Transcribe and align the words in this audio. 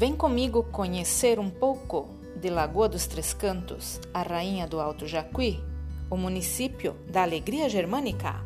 Vem 0.00 0.16
comigo 0.16 0.62
conhecer 0.62 1.38
um 1.38 1.50
pouco 1.50 2.08
de 2.34 2.48
Lagoa 2.48 2.88
dos 2.88 3.06
Três 3.06 3.34
Cantos, 3.34 4.00
a 4.14 4.22
rainha 4.22 4.66
do 4.66 4.80
Alto 4.80 5.06
Jacuí, 5.06 5.62
o 6.08 6.16
município 6.16 6.96
da 7.06 7.20
alegria 7.20 7.68
germânica. 7.68 8.36